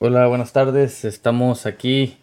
[0.00, 1.04] Hola, buenas tardes.
[1.04, 2.18] Estamos aquí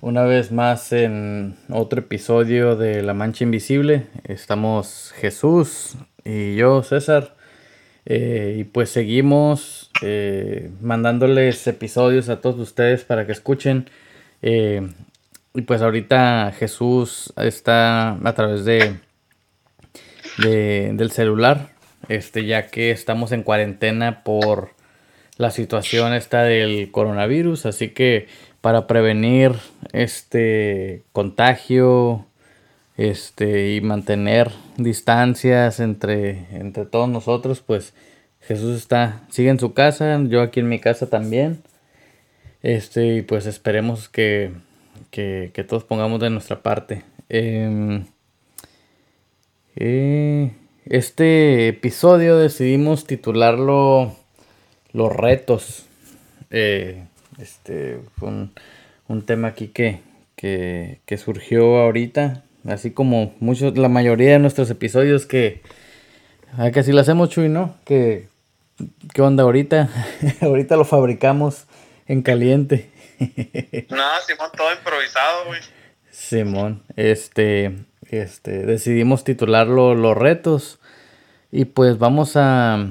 [0.00, 4.08] una vez más en otro episodio de La Mancha Invisible.
[4.24, 7.36] Estamos Jesús y yo, César.
[8.04, 13.88] Eh, y pues seguimos eh, mandándoles episodios a todos ustedes para que escuchen.
[14.42, 14.90] Eh,
[15.54, 18.96] y pues ahorita Jesús está a través de,
[20.38, 21.68] de, del celular,
[22.08, 24.79] este, ya que estamos en cuarentena por
[25.40, 28.26] la situación esta del coronavirus, así que
[28.60, 29.52] para prevenir
[29.94, 32.26] este contagio
[32.98, 37.94] este y mantener distancias entre, entre todos nosotros, pues
[38.42, 41.62] Jesús está sigue en su casa, yo aquí en mi casa también.
[42.62, 44.52] Este, y pues esperemos que,
[45.10, 47.02] que, todos pongamos de nuestra parte.
[47.30, 48.04] Em,
[49.76, 50.52] eh,
[50.84, 54.19] este episodio decidimos titularlo
[54.92, 55.86] los retos.
[56.50, 57.04] Eh,
[57.38, 60.00] este fue un, tema aquí que,
[60.36, 65.62] que, surgió ahorita, así como muchos, la mayoría de nuestros episodios que,
[66.72, 67.76] que así lo hacemos, Chuy, ¿no?
[67.84, 68.28] Que,
[69.14, 69.88] ¿Qué onda ahorita?
[70.40, 71.66] ahorita lo fabricamos
[72.06, 72.90] en caliente.
[73.18, 75.60] no, Simón, todo improvisado, güey.
[76.10, 77.76] Simón, este,
[78.10, 80.78] este, decidimos titularlo Los retos.
[81.52, 82.86] Y pues vamos a,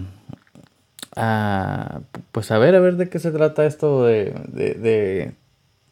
[2.32, 5.34] pues a ver, a ver de qué se trata esto de, de,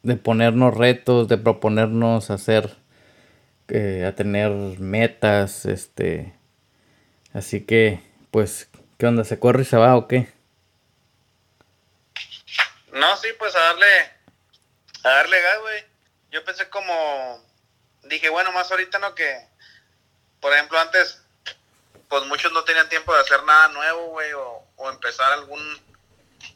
[0.04, 2.78] de, ponernos retos, de proponernos hacer,
[3.68, 6.34] eh, a tener metas, este,
[7.34, 9.24] así que, pues, ¿qué onda?
[9.26, 10.32] ¿Se corre y se va o qué?
[12.94, 13.86] No, sí, pues a darle,
[15.04, 15.84] a darle gas, güey.
[16.32, 17.44] Yo pensé como,
[18.04, 19.48] dije, bueno, más ahorita no que,
[20.40, 21.22] por ejemplo, antes,
[22.08, 25.88] pues muchos no tenían tiempo de hacer nada nuevo, güey, o o empezar algún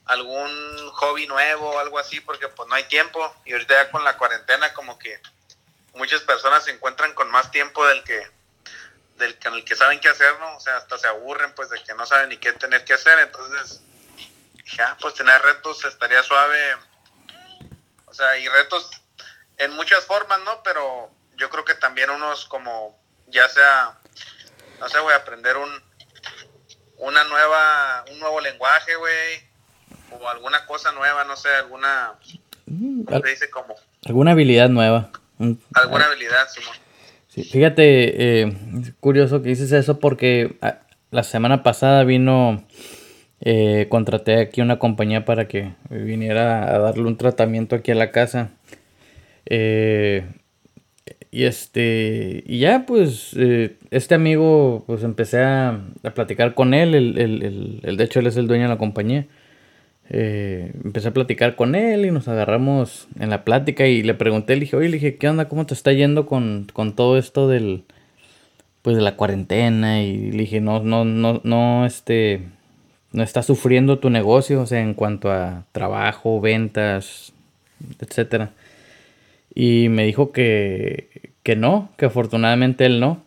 [0.05, 4.03] algún hobby nuevo o algo así porque pues no hay tiempo y ahorita ya con
[4.03, 5.19] la cuarentena como que
[5.93, 8.21] muchas personas se encuentran con más tiempo del que
[9.17, 10.57] del que, el que saben qué hacer, ¿no?
[10.57, 13.19] O sea, hasta se aburren pues de que no saben ni qué tener que hacer,
[13.19, 13.81] entonces
[14.77, 16.75] ya pues tener retos estaría suave.
[18.05, 18.89] O sea, y retos
[19.57, 20.63] en muchas formas, ¿no?
[20.63, 23.99] Pero yo creo que también unos como ya sea
[24.79, 25.91] no sé, voy a aprender un
[26.97, 28.05] una nueva,
[28.51, 32.13] lenguaje, güey, o alguna cosa nueva, no sé, alguna,
[33.05, 33.49] ¿cómo se dice?
[33.49, 33.75] Como...
[34.05, 35.11] Alguna habilidad nueva.
[35.73, 36.75] Alguna habilidad, Simón.
[37.27, 38.53] Sí, fíjate, eh,
[38.99, 40.79] curioso que dices eso porque ah,
[41.11, 42.65] la semana pasada vino,
[43.39, 48.11] eh, contraté aquí una compañía para que viniera a darle un tratamiento aquí a la
[48.11, 48.49] casa.
[49.45, 50.25] Eh,
[51.31, 55.79] y este, y ya pues, eh, este amigo, pues empecé a,
[56.13, 59.25] platicar con él, el, el, el, de hecho él es el dueño de la compañía.
[60.09, 64.55] Eh, empecé a platicar con él y nos agarramos en la plática y le pregunté,
[64.55, 65.47] le dije, oye, le dije, ¿qué onda?
[65.47, 67.85] ¿Cómo te está yendo con, con todo esto del,
[68.81, 70.03] pues de la cuarentena?
[70.03, 72.41] Y le dije, no, no, no, no, este,
[73.13, 77.31] no está sufriendo tu negocio, o sea, en cuanto a trabajo, ventas,
[78.01, 78.51] etcétera.
[79.53, 83.21] Y me dijo que, que no, que afortunadamente él no.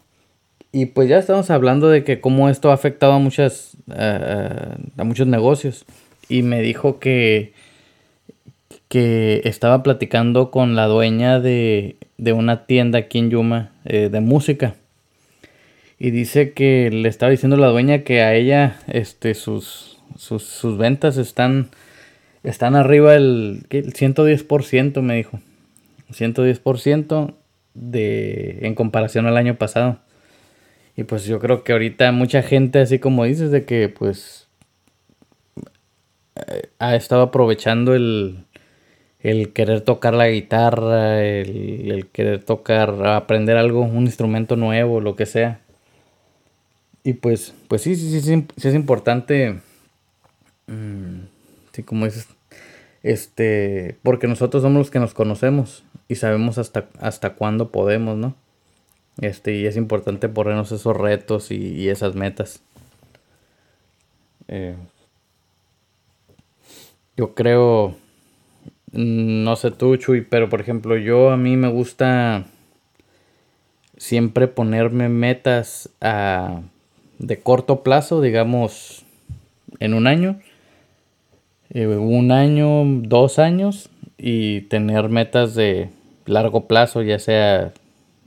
[0.72, 5.26] Y pues ya estamos hablando de que cómo esto ha afectado a muchas a muchos
[5.26, 5.84] negocios.
[6.28, 7.52] Y me dijo que
[8.88, 14.20] que estaba platicando con la dueña de, de una tienda aquí en Yuma eh, de
[14.20, 14.76] música.
[15.98, 20.78] Y dice que le estaba diciendo la dueña que a ella este sus sus, sus
[20.78, 21.70] ventas están
[22.44, 25.40] están arriba del el 110% me dijo
[26.14, 27.34] 110%
[27.74, 29.98] de, en comparación al año pasado.
[30.96, 34.46] Y pues yo creo que ahorita mucha gente, así como dices, de que pues
[36.36, 38.44] eh, ha estado aprovechando el,
[39.20, 45.26] el querer tocar la guitarra, el, querer tocar, aprender algo, un instrumento nuevo, lo que
[45.26, 45.60] sea.
[47.02, 49.60] Y pues, pues sí, sí, sí, sí, es importante,
[50.66, 51.20] mm,
[51.72, 52.28] sí, como dices,
[53.02, 58.34] este, porque nosotros somos los que nos conocemos y sabemos hasta, hasta cuándo podemos, ¿no?
[59.20, 62.62] Este, y es importante ponernos esos retos y, esas metas.
[64.48, 64.74] Eh,
[67.16, 67.94] yo creo,
[68.92, 72.46] no sé tú, Chuy, pero por ejemplo, yo a mí me gusta
[73.96, 76.62] siempre ponerme metas a,
[77.18, 79.04] de corto plazo, digamos,
[79.78, 80.40] en un año,
[81.70, 85.90] eh, un año, dos años, y tener metas de
[86.26, 87.72] largo plazo, ya sea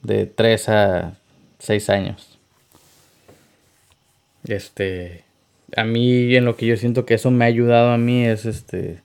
[0.04, 1.14] de 3 a
[1.60, 2.38] 6 años.
[4.46, 5.24] Este,
[5.76, 8.46] a mí en lo que yo siento que eso me ha ayudado a mí es
[8.46, 9.02] este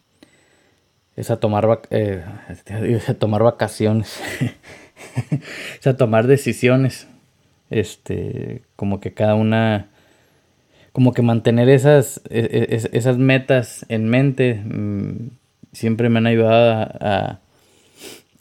[1.16, 2.24] es a tomar, eh,
[3.08, 4.20] a tomar vacaciones,
[5.80, 7.06] es a tomar decisiones,
[7.70, 9.88] este, como que cada una,
[10.92, 15.30] como que mantener esas, e, e, esas metas en mente, mm,
[15.72, 17.40] siempre me han ayudado a,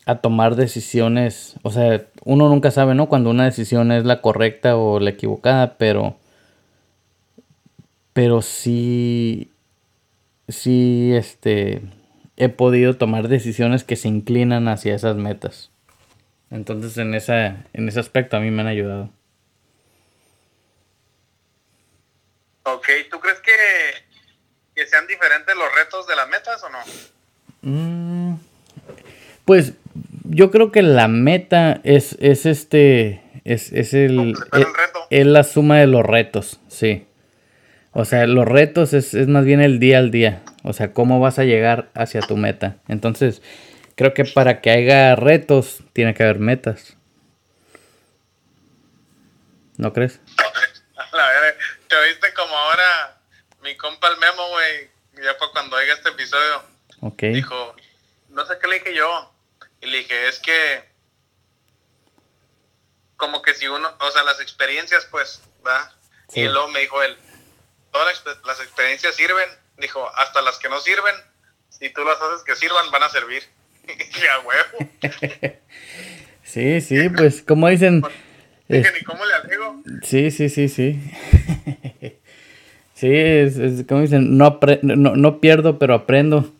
[0.05, 3.07] a, tomar decisiones, o sea, uno nunca sabe, ¿no?
[3.07, 6.17] Cuando una decisión es la correcta o la equivocada, pero,
[8.13, 9.51] pero sí,
[10.49, 11.81] sí, este,
[12.35, 15.71] he podido tomar decisiones que se inclinan hacia esas metas.
[16.49, 19.09] Entonces en, esa, en ese aspecto a mí me han ayudado.
[22.63, 23.51] Ok, ¿tú crees que,
[24.75, 26.79] que sean diferentes los retos de las metas o no?
[27.61, 28.35] Mm,
[29.45, 29.73] pues
[30.23, 34.35] yo creo que la meta es, es este, es, es el,
[35.09, 37.05] es, la suma de los retos, sí.
[37.93, 40.43] O sea, los retos es, es más bien el día al día.
[40.63, 42.77] O sea, cómo vas a llegar hacia tu meta.
[42.87, 43.41] Entonces,
[43.95, 46.95] creo que para que haya retos, tiene que haber metas.
[49.77, 50.21] ¿No crees?
[51.11, 51.55] La verdad,
[51.87, 53.17] te oíste como ahora
[53.63, 54.89] mi compa el Memo, güey,
[55.23, 56.70] ya fue cuando oiga este episodio.
[57.01, 57.21] Ok.
[57.23, 57.75] Dijo,
[58.29, 59.33] no sé qué le dije yo.
[59.81, 60.89] Y le dije, es que
[63.17, 65.93] como que si uno, o sea, las experiencias, pues, ¿va?
[66.33, 67.17] Y luego me dijo él,
[67.91, 69.49] todas las experiencias sirven
[69.81, 71.15] dijo, hasta las que no sirven,
[71.69, 73.43] si tú las haces que sirvan, van a servir.
[73.87, 74.91] ya, huevo.
[76.43, 78.03] sí, sí, pues como dicen...
[78.69, 79.83] Es, ni cómo le alego.
[80.03, 80.97] Sí, sí, sí, sí.
[82.93, 86.53] sí, es, como dicen, no, no, no pierdo, pero aprendo.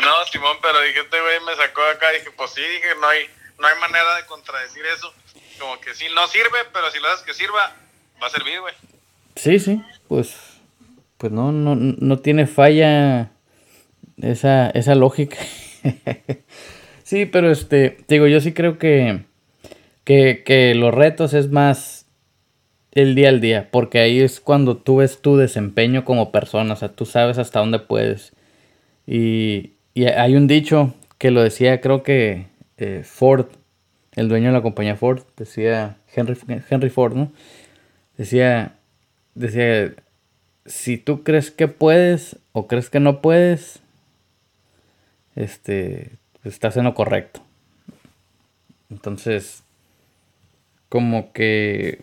[0.00, 3.06] No, Simón, pero dije, este güey me sacó de acá, dije, pues sí, dije, no
[3.08, 3.26] hay,
[3.58, 5.12] no hay manera de contradecir eso.
[5.58, 7.74] Como que sí, no sirve, pero si lo haces que sirva,
[8.22, 8.74] va a servir, güey.
[9.36, 10.36] Sí, sí, pues,
[11.18, 13.30] pues no, no, no tiene falla
[14.22, 15.36] esa, esa lógica.
[17.04, 19.24] sí, pero este, digo, yo sí creo que,
[20.04, 22.06] que, que los retos es más
[22.92, 26.76] el día al día, porque ahí es cuando tú ves tu desempeño como persona, o
[26.76, 28.32] sea, tú sabes hasta dónde puedes.
[29.06, 32.46] Y, y hay un dicho que lo decía, creo que
[32.78, 33.48] eh, Ford,
[34.14, 36.38] el dueño de la compañía Ford, decía Henry,
[36.70, 37.30] Henry Ford, ¿no?
[38.16, 38.76] Decía,
[39.34, 39.92] decía,
[40.64, 43.80] si tú crees que puedes o crees que no puedes,
[45.36, 46.12] este,
[46.44, 47.42] estás en lo correcto.
[48.88, 49.64] Entonces,
[50.88, 52.00] como que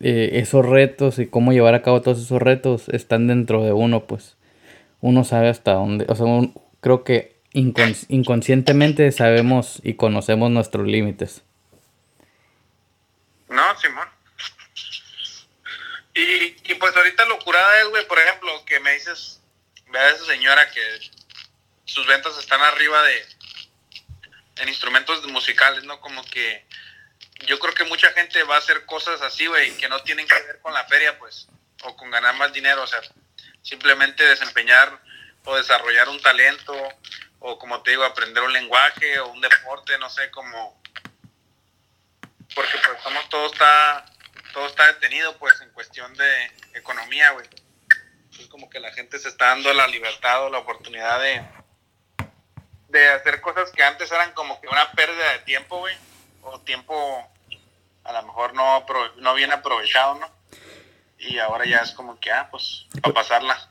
[0.00, 4.04] eh, esos retos y cómo llevar a cabo todos esos retos están dentro de uno,
[4.04, 4.38] pues
[5.02, 6.24] uno sabe hasta dónde, o sea,
[6.86, 11.42] creo que inconscientemente sabemos y conocemos nuestros límites.
[13.48, 14.08] No, Simón.
[16.14, 19.42] Y, y pues ahorita locurada es, güey, por ejemplo, que me dices,
[19.90, 20.80] ve a esa señora que
[21.86, 26.00] sus ventas están arriba de en instrumentos musicales, ¿no?
[26.00, 26.64] Como que
[27.48, 30.40] yo creo que mucha gente va a hacer cosas así, güey, que no tienen que
[30.40, 31.48] ver con la feria, pues,
[31.82, 33.00] o con ganar más dinero, o sea,
[33.62, 35.04] simplemente desempeñar
[35.46, 36.74] o desarrollar un talento,
[37.40, 40.82] o como te digo, aprender un lenguaje o un deporte, no sé, como...
[42.54, 44.04] Porque pues como todo está
[44.56, 47.46] todo está detenido, pues, en cuestión de economía, güey.
[48.40, 51.44] Es como que la gente se está dando la libertad o la oportunidad de,
[52.88, 55.94] de hacer cosas que antes eran como que una pérdida de tiempo, güey.
[56.40, 57.30] O tiempo
[58.04, 58.86] a lo mejor no,
[59.16, 60.30] no bien aprovechado, ¿no?
[61.18, 63.70] Y ahora ya es como que, ah, pues, a pasarla.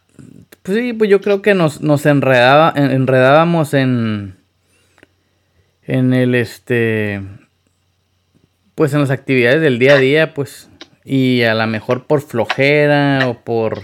[0.65, 4.35] Pues sí, pues yo creo que nos, nos enredaba, enredábamos en,
[5.83, 7.21] en el, este,
[8.73, 10.67] pues en las actividades del día a día, pues
[11.03, 13.83] y a lo mejor por flojera o por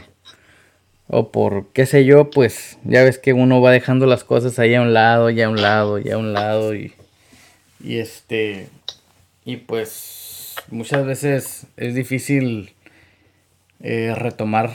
[1.07, 4.73] o por qué sé yo, pues ya ves que uno va dejando las cosas ahí
[4.73, 6.93] a un lado, ya a un lado, ya a un lado y
[7.79, 8.69] y este
[9.45, 12.73] y pues muchas veces es difícil
[13.81, 14.71] eh, retomar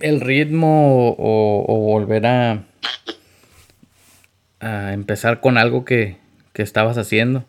[0.00, 2.64] el ritmo o, o, volver a,
[4.60, 6.18] a empezar con algo que,
[6.52, 7.44] que estabas haciendo.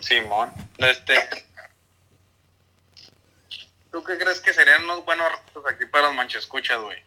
[0.00, 1.14] Simón, este,
[3.94, 6.98] ¿Tú qué crees que serían unos buenos retos aquí para los manchescuchas, güey?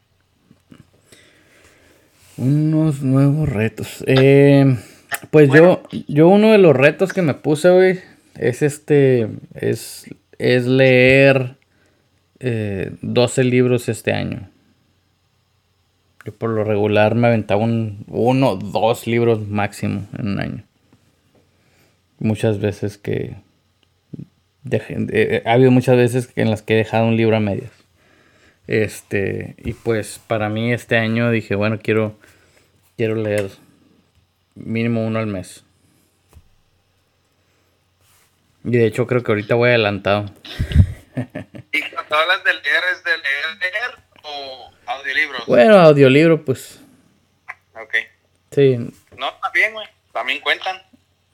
[2.38, 4.06] Unos nuevos retos.
[4.08, 4.78] Eh,
[5.30, 8.02] pues yo, yo uno de los retos que me puse, güey,
[8.36, 10.06] es este, es,
[10.38, 11.57] es leer
[12.40, 14.50] eh, 12 libros este año.
[16.26, 20.64] Yo por lo regular me aventaba un, uno, dos libros máximo en un año.
[22.20, 23.36] Muchas veces que
[25.46, 27.72] ha habido muchas veces en las que he dejado un libro a medias.
[28.68, 32.18] Este, y pues para mí este año dije, bueno, quiero,
[32.98, 33.50] quiero leer
[34.56, 35.64] mínimo uno al mes.
[38.66, 40.26] Y de hecho creo que ahorita voy adelantado.
[41.72, 45.46] ¿Y cuando hablas de leer, es de leer, leer o audiolibros?
[45.48, 46.80] Bueno, audiolibro, pues.
[47.74, 47.94] Ok.
[48.52, 48.78] Sí.
[49.18, 49.88] No, también, güey.
[50.14, 50.78] También cuentan.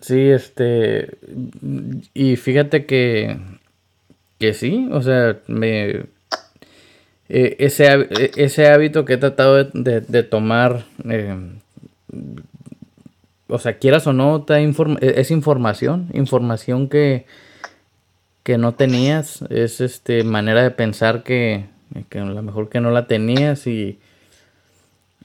[0.02, 1.10] Sí, este.
[2.13, 3.38] Y fíjate que.
[4.40, 5.90] Que sí, o sea, me.
[7.30, 10.84] eh, ese, eh, ese hábito que he tratado de, de- de tomar.
[11.10, 11.38] eh,
[13.48, 16.10] o sea, quieras o no, te inform- eh, es información.
[16.13, 17.25] Información que.
[18.43, 19.43] Que no tenías.
[19.50, 21.65] Es este manera de pensar que.
[22.09, 23.67] Que a lo mejor que no la tenías.
[23.67, 24.00] Y.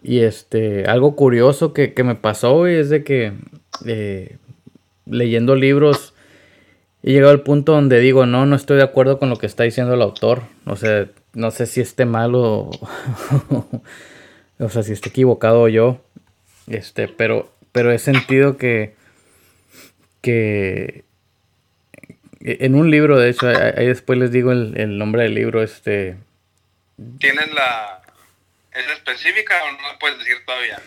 [0.02, 0.86] Y este.
[0.86, 3.32] Algo curioso que, que me pasó, güey, es de que.
[3.84, 4.36] eh,
[5.06, 6.14] leyendo libros
[7.02, 9.64] he llegado al punto donde digo, no, no estoy de acuerdo con lo que está
[9.64, 10.42] diciendo el autor.
[10.66, 12.70] O sea, no sé si esté mal o,
[14.58, 16.00] o sea, si esté equivocado yo.
[16.66, 18.94] Este, pero, pero he sentido que,
[20.20, 21.04] que
[22.40, 26.16] en un libro, de hecho, ahí después les digo el, el nombre del libro, este,
[27.18, 28.00] ¿Tienen la.
[28.72, 30.78] ¿Es específica o no la puedes decir todavía?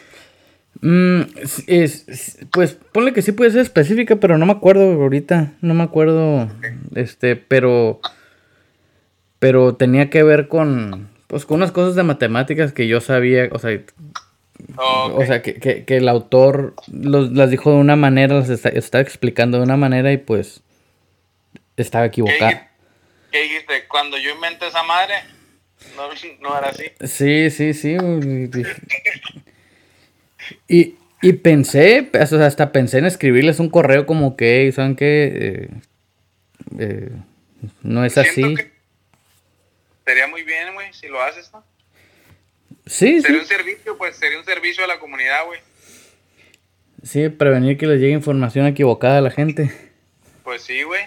[0.82, 4.94] Mm, es, es- es- pues ponle que sí puede ser específica, pero no me acuerdo
[4.94, 6.50] ahorita, no me acuerdo,
[6.96, 8.00] este, pero,
[9.40, 13.60] pero tenía que ver con, pues con unas cosas de matemáticas que yo sabía, o
[13.60, 13.80] sea,
[14.78, 18.70] o sea, que, que, que el autor los, las dijo de una manera, las está,
[18.70, 20.62] estaba explicando de una manera y pues
[21.82, 22.48] estaba ¿Qué, equivocado.
[22.52, 22.70] dijiste?
[23.32, 23.88] ¿Qué dijiste?
[23.88, 25.16] Cuando yo inventé esa madre,
[25.96, 26.10] no,
[26.42, 26.86] no era así.
[27.06, 27.98] Sí, sí, sí.
[30.68, 35.32] y- Y, pensé, hasta pensé en escribirles un correo como que, "Hey, ¿saben qué?
[35.36, 35.70] Eh,
[36.80, 37.10] eh,
[37.84, 38.42] no es así.
[40.04, 41.64] Sería muy bien, güey, si lo haces, ¿no?
[42.88, 43.22] Sí, sí.
[43.22, 45.60] Sería un servicio, pues, sería un servicio a la comunidad, güey.
[47.04, 49.72] Sí, prevenir que les llegue información equivocada a la gente.
[50.44, 51.04] Pues sí, güey.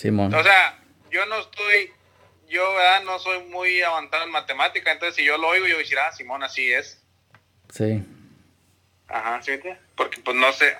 [0.00, 0.32] Simón.
[0.34, 0.78] O sea,
[1.10, 1.90] yo no estoy,
[2.48, 3.02] yo, ¿verdad?
[3.04, 5.98] No soy muy avanzado en matemática, entonces si yo lo oigo, yo voy a decir,
[5.98, 7.02] ah, Simón, así es.
[7.70, 8.02] Sí.
[9.08, 9.52] Ajá, ¿sí?
[9.96, 10.74] Porque, pues, no sé,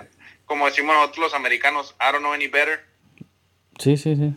[0.45, 2.83] como decimos nosotros los americanos, I don't know any better.
[3.77, 4.33] Sí, sí, sí.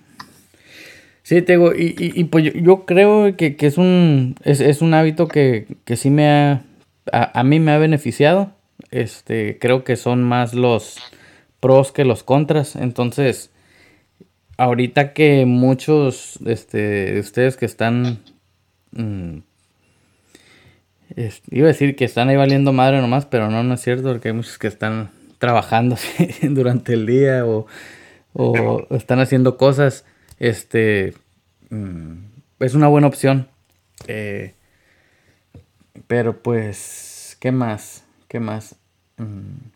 [1.23, 4.61] Sí, te digo, y, y, y pues yo, yo creo que, que es un es,
[4.61, 6.63] es un hábito que, que sí me ha
[7.11, 8.53] a, a mí me ha beneficiado.
[8.91, 10.99] Este, creo que son más los
[11.61, 12.77] pros que los contras.
[12.77, 13.54] Entonces,
[14.57, 16.79] ahorita que muchos este,
[17.15, 18.21] de ustedes que están
[18.93, 19.39] mm,
[21.17, 24.11] es- iba a decir que están ahí valiendo madre nomás, pero no, no es cierto,
[24.11, 25.97] porque hay muchos que están trabajando
[26.43, 27.67] durante el día o,
[28.33, 30.05] o están haciendo cosas.
[30.39, 31.15] Este
[31.71, 32.15] mm,
[32.61, 33.49] es una buena opción.
[34.09, 34.55] Eh,
[36.07, 38.05] pero pues, ¿qué más?
[38.29, 38.77] ¿Qué más?
[39.17, 39.69] Mm,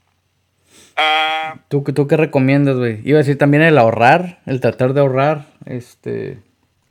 [1.01, 3.01] Ah, ¿Tú, ¿Tú qué recomiendas, güey?
[3.05, 5.47] Iba a decir también el ahorrar, el tratar de ahorrar.
[5.65, 6.39] Este.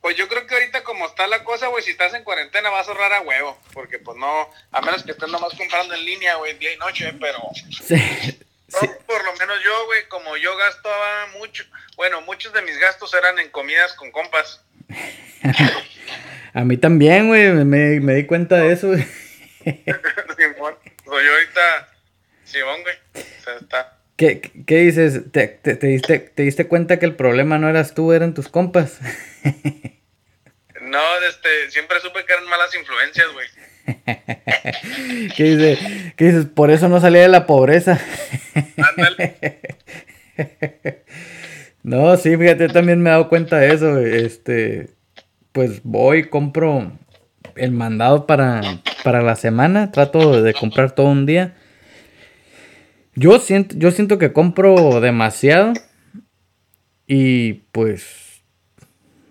[0.00, 2.88] pues yo creo que ahorita como está la cosa, güey, si estás en cuarentena vas
[2.88, 6.36] a ahorrar a huevo, porque pues no, a menos que estés nomás comprando en línea,
[6.36, 7.38] güey, día y noche, pero...
[7.70, 7.94] Sí,
[8.72, 11.64] No, sí, por lo menos yo, güey, como yo gastaba mucho,
[11.96, 14.62] bueno, muchos de mis gastos eran en comidas con compas.
[16.54, 17.50] A mí también, güey.
[17.52, 19.02] Me, me di cuenta de eso, güey.
[20.36, 20.74] Simón.
[21.04, 21.88] Pues yo ahorita,
[22.44, 23.97] Simón, güey, o sea, está...
[24.18, 25.30] ¿Qué, qué dices?
[25.30, 28.48] ¿Te, te, te diste, ¿Te diste cuenta que el problema no eras tú, eran tus
[28.48, 28.98] compas?
[30.80, 30.98] No,
[31.28, 33.46] este, siempre supe que eran malas influencias, güey.
[35.36, 36.46] ¿Qué, dice, ¿Qué dices?
[36.46, 38.00] Por eso no salía de la pobreza.
[38.76, 39.36] Ándale.
[41.84, 43.98] No, sí, fíjate, yo también me he dado cuenta de eso.
[43.98, 44.90] Este,
[45.52, 46.92] pues voy, compro
[47.54, 48.60] el mandado para,
[49.04, 51.56] para la semana, trato de comprar todo un día.
[53.18, 55.72] Yo siento, yo siento que compro demasiado
[57.06, 58.42] y pues,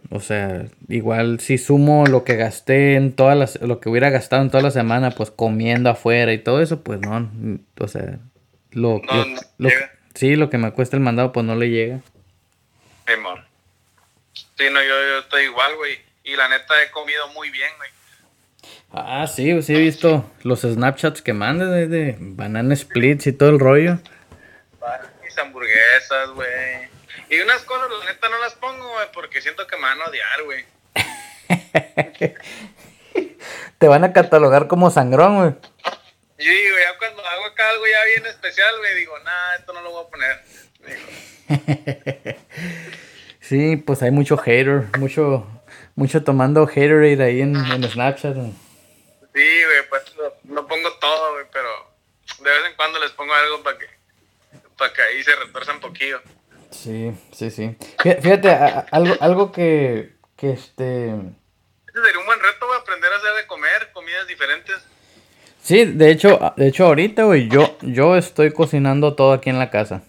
[0.10, 4.42] o sea, igual si sumo lo que gasté en todas las, lo que hubiera gastado
[4.42, 7.32] en toda la semana, pues comiendo afuera y todo eso, pues no,
[7.80, 8.20] o sea,
[8.72, 9.92] lo, No, lo- no lo- llega.
[10.16, 12.00] sí, lo que me cuesta el mandado, pues no le llega.
[13.08, 13.40] Simón.
[14.34, 15.94] Sí, no, yo, yo estoy igual, güey.
[16.24, 17.90] Y la neta he comido muy bien, güey.
[19.06, 23.50] Ah, sí, sí he visto los Snapchats que mandan de, de banana splits y todo
[23.50, 24.00] el rollo.
[25.24, 26.88] Mis hamburguesas, güey.
[27.30, 30.06] Y unas cosas, la neta, no las pongo, güey, porque siento que me van a
[30.06, 30.66] odiar, güey.
[33.78, 35.52] Te van a catalogar como sangrón, güey.
[36.40, 39.82] Yo digo, ya cuando hago acá algo ya bien especial, güey, digo, nah, esto no
[39.82, 40.44] lo voy a poner.
[40.86, 42.38] Digo,
[43.48, 45.48] Sí, pues hay mucho hater, mucho,
[45.96, 48.36] mucho tomando Haterade ahí en, en Snapchat.
[49.38, 50.04] Sí, güey, pues
[50.46, 51.70] no, pongo todo, güey, pero
[52.40, 53.86] de vez en cuando les pongo algo para que,
[54.76, 56.20] para que ahí se retuerza un poquillo.
[56.72, 57.78] Sí, sí, sí.
[58.00, 58.50] Fíjate,
[58.92, 61.10] algo, algo que, que este...
[61.10, 64.76] Ese sería un buen reto, güey, aprender a hacer de comer comidas diferentes.
[65.62, 69.70] Sí, de hecho, de hecho ahorita, güey, yo, yo estoy cocinando todo aquí en la
[69.70, 70.02] casa.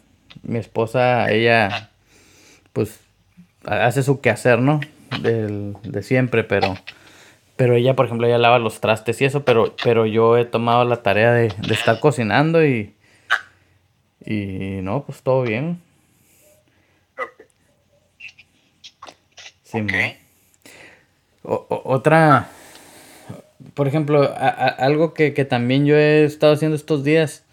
[0.43, 1.91] Mi esposa, ella,
[2.73, 2.99] pues,
[3.67, 4.81] hace su quehacer, ¿no?
[5.21, 6.79] Del, de siempre, pero,
[7.59, 10.85] pero ella, por ejemplo, ella lava los trastes y eso, pero, pero yo he tomado
[10.85, 12.95] la tarea de, de estar cocinando y,
[14.25, 15.83] y no, pues todo bien.
[19.65, 19.85] Sí,
[21.43, 22.49] otra,
[23.75, 27.45] por ejemplo, algo que, también yo he estado haciendo estos días,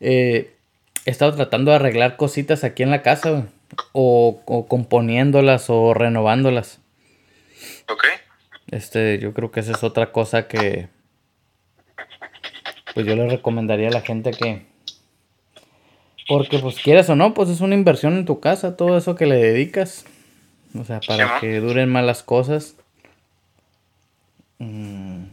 [0.00, 0.56] eh,
[1.04, 3.46] he estado tratando de arreglar cositas aquí en la casa,
[3.92, 6.80] o, o, componiéndolas o renovándolas.
[7.88, 8.04] Ok.
[8.70, 10.88] Este, yo creo que esa es otra cosa que,
[12.94, 14.66] pues yo le recomendaría a la gente que,
[16.28, 19.26] porque pues quieras o no, pues es una inversión en tu casa, todo eso que
[19.26, 20.04] le dedicas.
[20.78, 22.76] O sea, para que duren más las cosas.
[24.58, 25.24] Mm.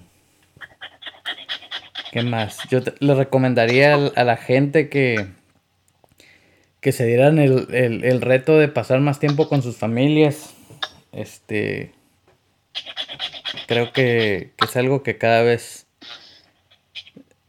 [2.11, 2.59] ¿Qué más?
[2.69, 5.27] Yo le recomendaría a la gente que,
[6.79, 10.53] que se dieran el, reto de pasar más tiempo con sus familias.
[11.11, 11.91] Este.
[13.67, 15.88] Creo que, es algo que cada vez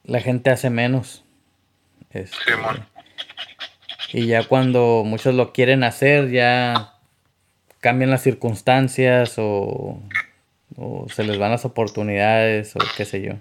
[0.04, 1.24] la gente hace menos.
[2.10, 2.36] Este,
[4.12, 6.94] y ya cuando muchos lo quieren hacer, ya
[7.80, 10.00] cambian las circunstancias o,
[11.08, 13.32] se les van las oportunidades o qué sé yo.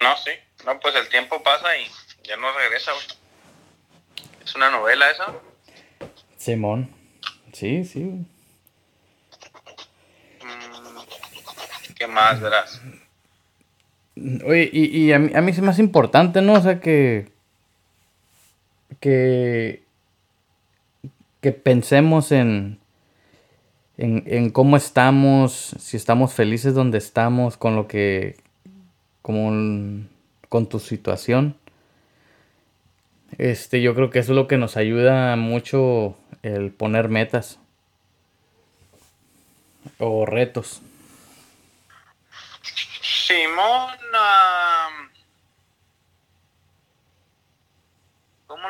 [0.00, 0.32] No, sí.
[0.66, 1.86] No, pues el tiempo pasa y
[2.24, 2.92] ya no regresa,
[4.44, 5.32] ¿Es una novela esa?
[6.36, 6.90] Simón.
[7.52, 8.00] Sí, sí.
[8.00, 8.26] Mm,
[11.94, 12.82] ¿Qué más verás?
[14.46, 16.54] Oye, y, a, mí, a mí es más importante, ¿no?
[16.54, 17.32] O sea, que...
[19.00, 19.84] Que
[21.44, 22.78] que pensemos en,
[23.98, 28.36] en, cómo estamos, si estamos felices donde estamos, con lo que,
[29.20, 30.06] como
[30.48, 31.54] con tu situación.
[33.36, 37.58] Este, yo creo que eso es lo que nos ayuda mucho el poner metas
[39.98, 40.80] o retos.
[43.26, 43.98] Simón,
[48.46, 48.68] ¿cómo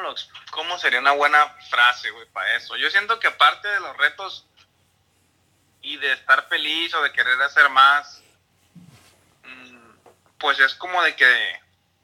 [0.53, 2.77] ¿cómo sería una buena frase, güey, para eso?
[2.77, 4.47] Yo siento que aparte de los retos
[5.83, 8.23] y de estar feliz o de querer hacer más,
[9.43, 9.90] mm,
[10.38, 11.61] pues es como de que,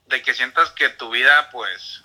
[0.07, 2.03] de que sientas que tu vida, pues,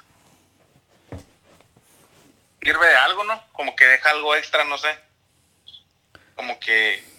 [2.62, 3.43] sirve de algo, ¿no?
[3.51, 4.95] Como que deja algo extra, no sé.
[6.36, 7.14] Como que...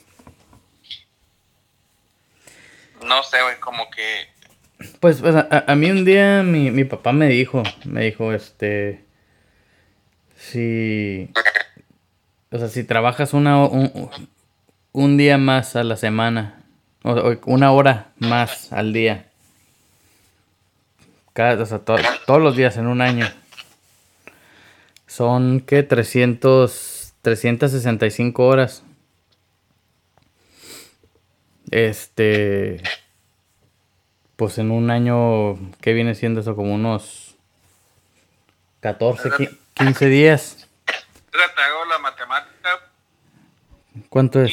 [3.05, 4.27] No sé, güey, como que...
[5.01, 9.07] Pues, a, a, mí un día mi, mi papá me dijo, me dijo, este,
[10.37, 11.31] si,
[12.51, 13.65] o sea, si trabajas una,
[14.93, 16.63] un, día más a la semana,
[17.03, 19.27] o, una hora más al día,
[21.33, 23.27] cada, o sea, todos los días en un año,
[25.07, 28.83] son que 300, 365 horas.
[31.71, 32.83] Este,
[34.37, 36.55] pues en un año, ¿qué viene siendo eso?
[36.55, 37.37] Como unos
[38.81, 39.31] 14,
[39.75, 40.69] 15 días.
[40.85, 42.69] Te hago la matemática.
[44.09, 44.53] ¿Cuánto es?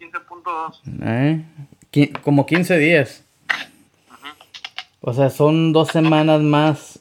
[0.00, 0.80] 15.2.
[1.02, 2.12] ¿Eh?
[2.22, 3.24] Como 15 días.
[5.00, 7.00] O sea, son dos semanas más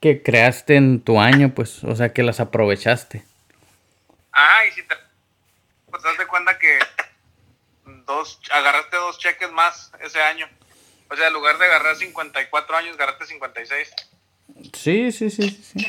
[0.00, 3.22] que creaste en tu año, pues, o sea, que las aprovechaste.
[4.32, 4.94] Ah, y si te
[5.90, 6.78] pues das de cuenta que
[8.10, 10.46] dos, agarraste dos cheques más ese año.
[11.10, 13.90] O sea, en lugar de agarrar 54 años, agarraste 56.
[14.72, 15.86] Sí, sí, sí, sí.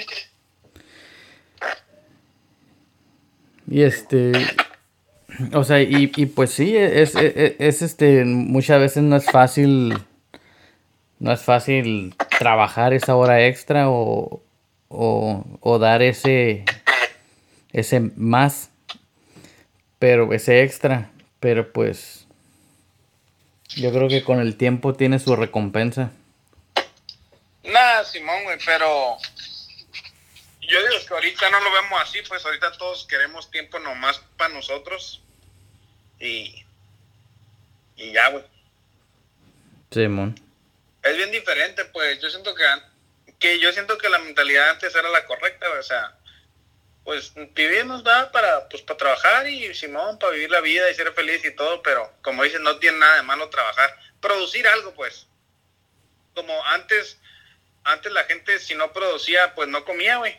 [3.67, 4.31] Y este,
[5.53, 9.97] o sea, y, pues sí, es, es, este, muchas veces no es fácil,
[11.19, 14.43] no es fácil trabajar esa hora extra o,
[14.89, 16.65] o dar ese,
[17.71, 18.71] ese más,
[19.99, 21.10] pero ese extra,
[21.41, 22.27] pero pues
[23.75, 26.11] yo creo que con el tiempo tiene su recompensa.
[27.63, 29.17] Nada, Simón, güey, pero
[30.61, 34.53] yo digo que ahorita no lo vemos así, pues ahorita todos queremos tiempo nomás para
[34.53, 35.21] nosotros.
[36.19, 36.63] Y,
[37.97, 38.43] y ya, güey.
[39.89, 40.39] Simón.
[41.01, 42.63] Es bien diferente, pues yo siento que,
[43.39, 46.15] que yo siento que la mentalidad antes era la correcta, o sea,
[47.03, 51.11] pues vivimos, va, para, pues para trabajar y Simón, para vivir la vida y ser
[51.13, 55.27] feliz y todo, pero como dicen, no tiene nada de malo trabajar, producir algo, pues.
[56.35, 57.19] Como antes,
[57.83, 60.37] antes la gente si no producía, pues no comía, güey.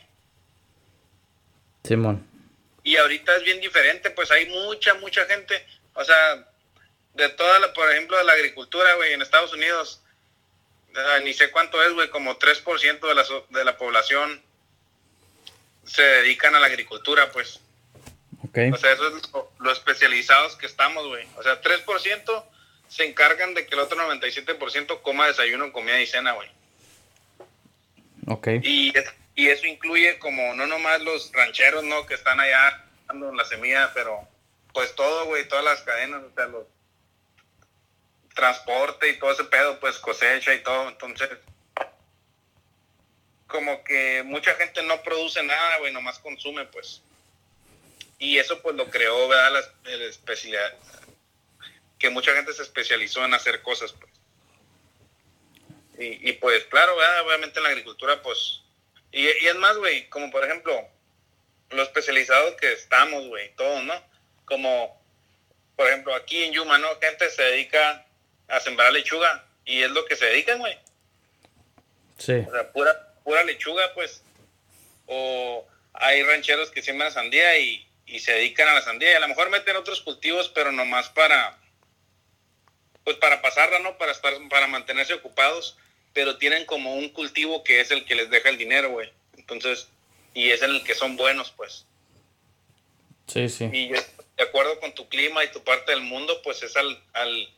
[1.84, 2.26] Simón.
[2.84, 6.48] Y ahorita es bien diferente, pues hay mucha, mucha gente, o sea,
[7.14, 10.02] de toda la, por ejemplo, de la agricultura, güey, en Estados Unidos,
[11.24, 14.42] ni sé cuánto es, güey, como 3% de la, de la población
[15.84, 17.60] se dedican a la agricultura, pues.
[18.48, 18.70] Okay.
[18.70, 19.22] O sea, eso es
[19.58, 21.26] lo, especializados que estamos, güey.
[21.36, 22.44] O sea, 3%
[22.88, 26.48] se encargan de que el otro 97% coma desayuno, comida y cena, güey.
[28.26, 28.48] Ok.
[28.62, 28.92] Y,
[29.34, 32.04] y eso incluye como no nomás los rancheros, ¿no?
[32.06, 34.28] Que están allá dando la semilla, pero
[34.72, 36.66] pues todo, güey, todas las cadenas, o sea, los
[38.34, 40.88] transporte y todo ese pedo, pues cosecha y todo.
[40.88, 41.28] Entonces,
[43.52, 47.02] como que mucha gente no produce nada, güey, nomás consume, pues.
[48.18, 49.62] Y eso pues lo creó, ¿verdad?
[49.84, 50.74] La, especialidad,
[51.98, 54.10] que mucha gente se especializó en hacer cosas, pues.
[55.98, 57.26] Y, pues claro, ¿verdad?
[57.26, 58.62] Obviamente en la agricultura, pues...
[59.12, 60.88] Y, y es más, güey, como por ejemplo,
[61.70, 63.94] lo especializados que estamos, güey, todos, ¿no?
[64.46, 65.00] Como,
[65.76, 66.88] por ejemplo, aquí en Yuma, ¿no?
[67.00, 68.04] Gente se dedica
[68.48, 70.76] a sembrar lechuga y es lo que se dedican, güey.
[72.18, 72.34] Sí.
[72.48, 74.22] O sea, pura, pura lechuga, pues.
[75.06, 77.86] O hay rancheros que siembran sandía y,
[78.18, 79.12] se dedican a la sandía.
[79.12, 81.58] Y a lo mejor meten otros cultivos, pero nomás para,
[83.04, 83.96] pues para pasarla, ¿no?
[83.96, 85.78] Para estar, para mantenerse ocupados.
[86.12, 89.10] Pero tienen como un cultivo que es el que les deja el dinero, güey.
[89.38, 89.88] Entonces,
[90.34, 91.86] y es en el que son buenos, pues.
[93.26, 93.64] Sí, sí.
[93.72, 97.48] Y de acuerdo con tu clima y tu parte del mundo, pues es al, al,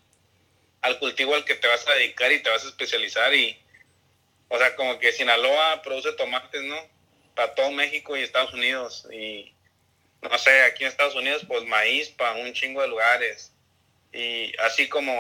[0.83, 3.59] al cultivo al que te vas a dedicar y te vas a especializar y,
[4.49, 6.77] o sea, como que Sinaloa produce tomates, ¿no?
[7.35, 9.07] Para todo México y Estados Unidos.
[9.13, 9.53] Y
[10.23, 13.53] no sé, aquí en Estados Unidos, pues maíz para un chingo de lugares.
[14.13, 15.13] Y así como,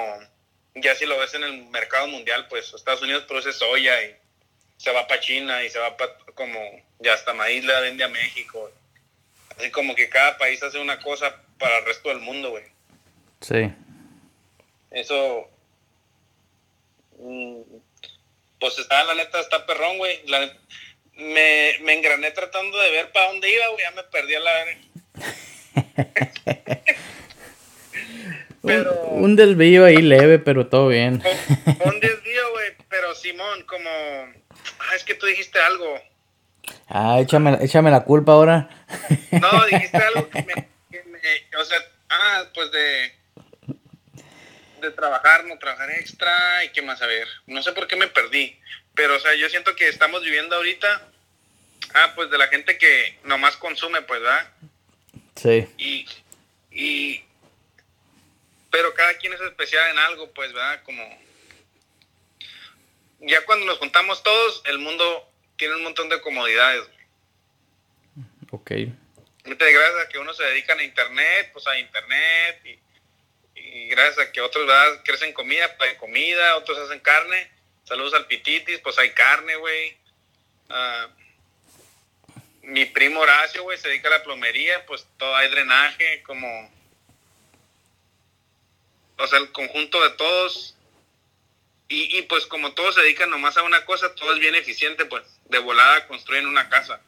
[0.75, 4.17] ya si lo ves en el mercado mundial, pues Estados Unidos produce soya y
[4.77, 6.61] se va para China y se va para como,
[6.99, 8.71] ya hasta maíz le vende a México.
[9.57, 12.65] Así como que cada país hace una cosa para el resto del mundo, güey.
[13.41, 13.73] Sí.
[14.91, 15.49] Eso,
[17.19, 17.63] mm,
[18.61, 20.23] pues está, la neta, está perrón, güey.
[21.17, 23.85] me, me engrané tratando de ver para dónde iba, güey.
[23.85, 24.53] Ya me perdí a la
[28.63, 31.23] pero, un, desvío ahí leve, pero todo bien.
[31.85, 32.73] Un, desvío, güey.
[32.89, 33.91] Pero Simón, como.
[33.91, 36.01] Ah, es que tú dijiste algo.
[36.89, 38.69] Ah, échame, échame la culpa ahora.
[39.33, 41.19] No, dijiste algo que me, que me.
[41.61, 43.13] O sea, ah, pues de
[44.85, 48.09] de trabajar, no trabajar extra y qué más, a ver, no sé por qué me
[48.09, 48.59] perdí,
[48.95, 51.09] pero o sea, yo siento que estamos viviendo ahorita,
[51.95, 54.51] ah, pues de la gente que nomás consume, pues, ¿verdad?
[55.37, 55.67] Sí.
[55.79, 56.07] Y,
[56.71, 57.25] y,
[58.71, 60.83] pero cada quien es especial en algo, pues, ¿verdad?
[60.85, 61.03] Como,
[63.21, 66.87] ya cuando nos juntamos todos, el mundo tiene un montón de comodidades.
[68.51, 68.71] Ok.
[69.45, 72.79] Gracias a que uno se dedica a internet, pues a internet y
[73.75, 74.71] y gracias a que otros
[75.03, 77.51] crecen comida, pues hay comida, otros hacen carne.
[77.83, 79.97] Saludos al Pititis, pues hay carne, güey.
[80.69, 81.09] Ah,
[82.63, 86.73] mi primo Horacio, güey, se dedica a la plomería, pues todo hay drenaje, como...
[89.19, 90.77] O sea, el conjunto de todos.
[91.89, 95.05] Y, y pues como todos se dedican nomás a una cosa, todo es bien eficiente,
[95.07, 97.03] pues de volada construyen una casa.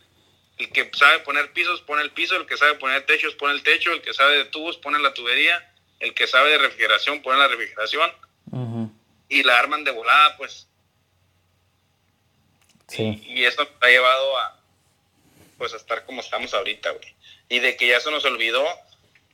[0.58, 3.62] El que sabe poner pisos, pone el piso, el que sabe poner techos, pone el
[3.62, 7.38] techo, el que sabe de tubos, pone la tubería el que sabe de refrigeración pone
[7.38, 8.10] la refrigeración
[9.28, 10.68] y la arman de volada, pues.
[12.88, 13.22] Sí.
[13.26, 14.60] Y, eso nos ha llevado a,
[15.58, 17.14] pues, a estar como estamos ahorita, güey.
[17.48, 18.64] Y de que ya se nos olvidó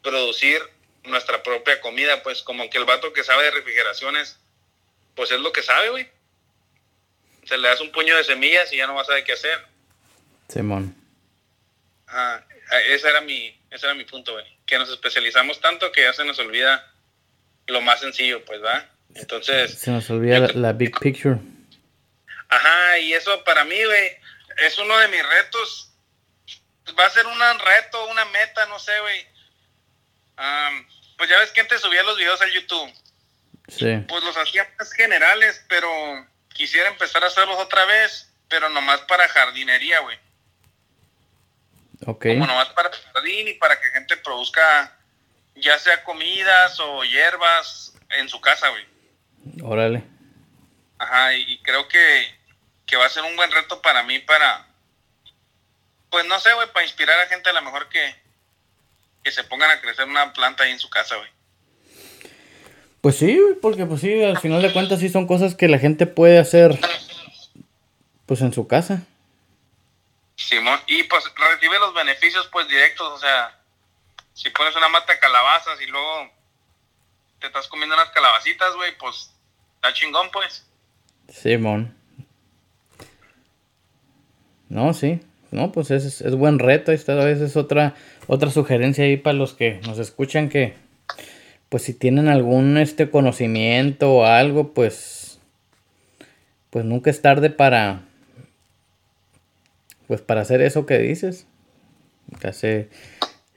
[0.02, 0.62] producir
[1.04, 4.38] nuestra propia comida, pues, como que el vato que sabe de refrigeraciones,
[5.14, 6.08] pues es lo que sabe, güey.
[7.44, 9.66] Se le das un puño de semillas y ya no va a saber qué hacer.
[10.48, 10.96] Simón.
[12.06, 12.42] Ah,
[12.88, 16.24] ese era mi, ese era mi punto, güey que nos especializamos tanto que ya se
[16.24, 16.90] nos olvida
[17.66, 18.88] lo más sencillo, pues, ¿va?
[19.14, 19.78] Entonces...
[19.78, 21.38] Se nos olvida la, big picture.
[22.48, 24.16] Ajá, y eso para mí, güey,
[24.64, 25.92] es uno de mis retos.
[26.98, 29.26] Va a ser un reto, una meta, no sé, güey.
[31.18, 32.90] pues ya ves que antes subía los videos al YouTube.
[33.68, 34.04] Sí.
[34.08, 35.90] Pues los hacía más generales, pero
[36.48, 40.18] quisiera empezar a hacerlos otra vez, pero nomás para jardinería, güey.
[42.04, 44.96] Como nomás para jardín y para que gente produzca
[45.54, 48.84] ya sea comidas o hierbas en su casa, güey.
[49.62, 50.02] Órale.
[50.98, 52.24] Ajá, y, creo que,
[52.86, 54.66] que, va a ser un buen reto para mí para,
[56.10, 58.14] pues no sé, güey, para inspirar a gente a lo mejor que,
[59.24, 61.28] que se pongan a crecer una planta ahí en su casa, güey.
[63.00, 66.06] Pues sí, porque pues sí, al final de cuentas sí son cosas que la gente
[66.06, 66.78] puede hacer
[68.26, 69.02] pues en su casa.
[70.36, 73.58] Simón, y pues recibe los beneficios pues directos, o sea,
[74.32, 76.30] si pones una mata de calabazas y luego
[77.38, 79.32] te estás comiendo unas calabacitas, güey, pues
[79.76, 80.66] está chingón, pues.
[81.28, 81.94] Simón.
[84.68, 85.20] No, sí.
[85.50, 86.92] No, pues es, es buen reto.
[86.92, 87.94] Esta vez es otra,
[88.26, 90.74] otra sugerencia ahí para los que nos escuchan que,
[91.68, 95.40] pues si tienen algún este conocimiento o algo, pues,
[96.70, 98.00] pues nunca es tarde para,
[100.12, 101.46] pues para hacer eso que dices.
[102.42, 102.84] Ya sea,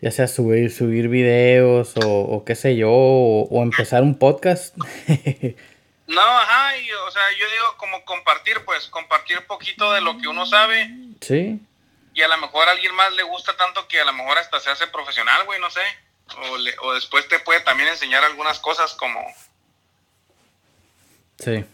[0.02, 4.76] ya sea subir, subir videos o, qué sé yo, o, empezar un podcast.
[6.08, 10.28] no, ajá, y, o sea, yo digo como compartir, pues compartir poquito de lo que
[10.28, 10.89] uno sabe.
[11.22, 11.60] Sí
[12.15, 14.62] y a lo mejor a alguien más le gusta tanto que a lo mejor hasta
[14.62, 15.82] se hace profesional, güey, no sé.
[16.82, 19.22] O, después te puede también enseñar algunas cosas como...
[21.38, 21.65] Sí.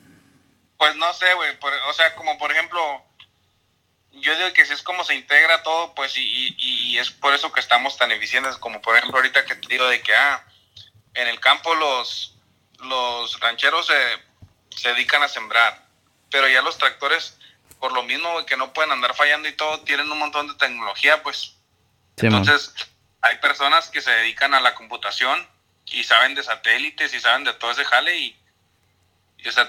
[0.78, 1.52] Pues no sé, güey,
[1.88, 2.82] o sea, como por ejemplo,
[4.14, 7.52] yo digo que si es como se integra todo, pues y, y, es por eso
[7.52, 10.46] que estamos tan eficientes, como por ejemplo ahorita que te digo de que, ah,
[11.14, 12.36] en el campo los,
[12.80, 13.94] los rancheros se,
[14.76, 15.86] se dedican a sembrar,
[16.30, 17.38] pero ya los tractores
[17.80, 21.24] por lo mismo que no pueden andar fallando y todo, tienen un montón de tecnología,
[21.24, 21.56] pues.
[22.18, 22.74] Entonces,
[23.22, 25.48] hay personas que se dedican a la computación
[25.88, 28.40] y saben de satélites y saben de todo ese jale y,
[29.48, 29.68] o sea,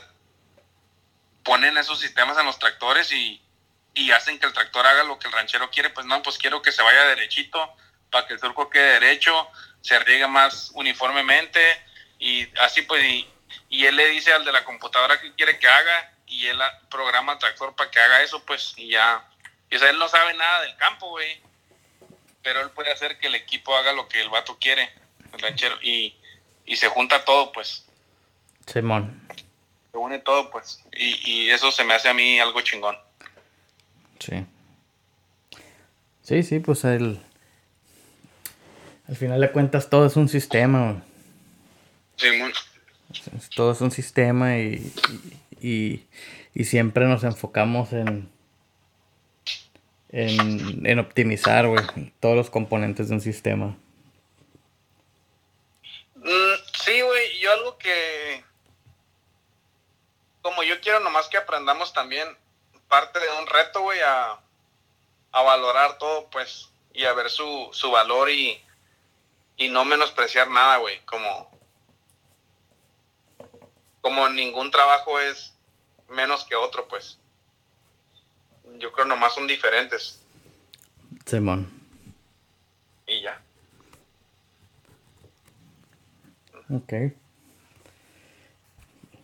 [1.43, 3.41] ponen esos sistemas en los tractores y,
[3.95, 6.63] y hacen que el tractor haga lo que el ranchero quiere, pues no, pues quiero
[6.63, 7.75] que se vaya derechito
[8.11, 9.49] para que el surco quede derecho,
[9.81, 11.61] se riegue más uniformemente
[12.19, 13.29] y así pues, y,
[13.69, 17.33] y él le dice al de la computadora que quiere que haga y él programa
[17.33, 19.25] al tractor para que haga eso, pues, y ya.
[19.71, 21.41] Y, o sea, él no sabe nada del campo, güey.
[22.43, 24.91] Pero él puede hacer que el equipo haga lo que el vato quiere,
[25.33, 26.17] el ranchero, y,
[26.65, 27.85] y se junta todo, pues.
[28.67, 29.29] Simón.
[29.93, 30.83] Se une todo, pues.
[30.93, 32.99] Y, y eso se me hace a mí algo chingón.
[34.23, 34.47] Sí.
[36.23, 37.21] Sí, sí, pues el...
[39.09, 41.03] Al final de cuentas todo es un sistema.
[42.17, 42.53] Simón.
[43.57, 44.93] Todo es un sistema y,
[45.61, 48.31] y, siempre nos enfocamos en,
[50.11, 51.67] en, optimizar,
[52.21, 53.77] todos los componentes de un sistema.
[56.15, 56.55] Mm,
[56.85, 58.45] sí, güey, yo algo que,
[60.41, 62.29] como yo quiero nomás que aprendamos también
[62.93, 64.39] parte de un reto, güey, a,
[65.33, 68.61] a valorar todo, pues, y a ver su, su valor y,
[69.57, 71.51] y no menospreciar nada, güey, como,
[74.03, 75.55] como ningún trabajo es
[76.11, 77.19] menos que otro, pues.
[78.77, 80.21] Yo creo nomás son diferentes.
[81.25, 81.73] Simón.
[83.07, 83.41] Y ya.
[86.69, 86.93] Ok.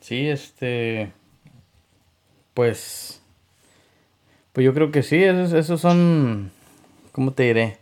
[0.00, 1.12] Sí, este.
[2.54, 3.20] Pues.
[4.58, 6.50] Pues yo creo que sí, esos, esos son.
[7.12, 7.78] ¿Cómo te diré?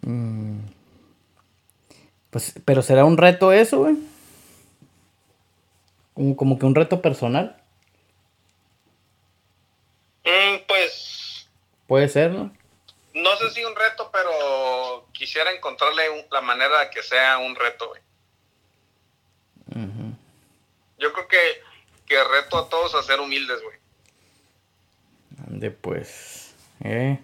[0.00, 0.58] Mm,
[2.30, 3.94] pues, pero será un reto eso, güey
[6.34, 7.62] como que un reto personal.
[10.24, 11.48] Mm, pues.
[11.86, 12.52] Puede ser, ¿no?
[13.14, 17.86] No sé si un reto, pero quisiera encontrarle la manera de que sea un reto,
[17.86, 18.02] güey.
[20.98, 21.62] Yo creo que,
[22.04, 23.79] que reto a todos a ser humildes, güey.
[25.50, 26.54] De pues.
[26.84, 27.18] Eh.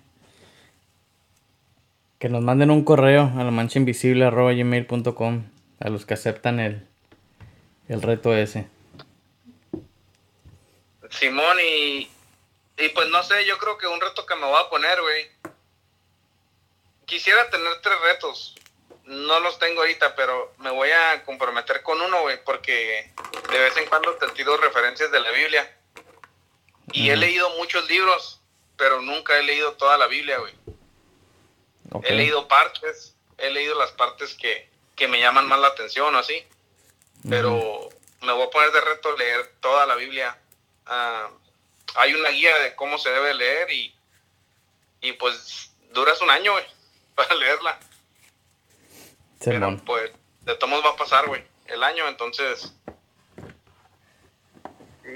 [2.19, 6.87] Que nos manden un correo a la mancha invisible a los que aceptan el,
[7.89, 8.67] el reto ese.
[11.11, 12.11] Simón, y,
[12.79, 15.29] y pues no sé, yo creo que un reto que me voy a poner, güey.
[17.05, 18.57] Quisiera tener tres retos.
[19.05, 23.13] No los tengo ahorita, pero me voy a comprometer con uno, güey, porque
[23.53, 25.77] de vez en cuando te tiro referencias de la Biblia.
[26.93, 28.41] Y he leído muchos libros,
[28.77, 30.55] pero nunca he leído toda la Biblia, güey.
[32.05, 36.19] He leído partes, he leído las partes que, que me llaman más la atención o
[36.19, 36.45] así.
[37.29, 37.89] Pero
[38.23, 40.39] me voy a poner de reto leer toda la Biblia
[40.87, 41.29] Ah,
[41.97, 43.95] hay una guía de cómo se debe leer y,
[45.01, 46.65] y pues duras un año, güey,
[47.15, 47.79] para leerla.
[49.45, 52.73] Pero pues de todos va a pasar, güey, el año, entonces...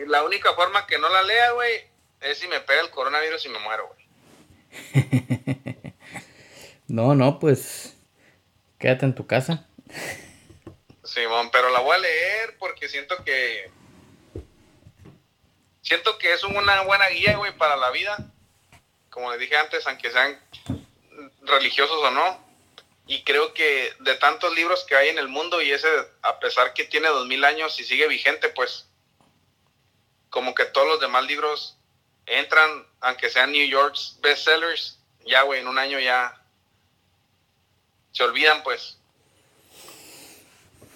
[0.06, 1.84] La única forma que no la lea, güey,
[2.20, 4.00] es si me pega el coronavirus y me muero, güey.
[6.88, 7.96] no, no, pues
[8.78, 9.66] quédate en tu casa.
[11.04, 13.70] Simón, pero la voy a leer porque siento que
[15.82, 18.16] siento que es una buena guía, güey, para la vida.
[19.10, 20.38] como les dije antes, aunque sean
[21.42, 22.48] religiosos o no.
[23.06, 25.88] Y creo que de tantos libros que hay en el mundo y ese,
[26.22, 28.88] a pesar que tiene dos mil años y sigue vigente, pues
[30.30, 31.76] como que todos los demás libros
[32.26, 36.40] entran, aunque sean New York's bestsellers, ya, güey, en un año ya
[38.12, 38.98] se olvidan, pues.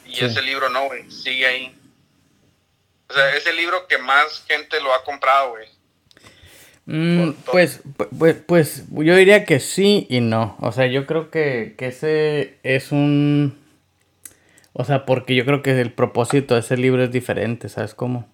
[0.07, 1.77] Y ese libro no, güey, sigue ahí.
[3.09, 5.69] O sea, es el libro que más gente lo ha comprado, güey.
[6.87, 7.81] Mm, pues,
[8.19, 10.57] pues, pues, yo diría que sí y no.
[10.61, 13.59] O sea, yo creo que, que ese es un...
[14.73, 18.29] O sea, porque yo creo que el propósito de ese libro es diferente, ¿sabes cómo?